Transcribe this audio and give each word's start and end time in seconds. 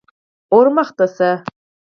_ور 0.53 0.67
مخته 0.75 1.05
شه. 1.15 1.31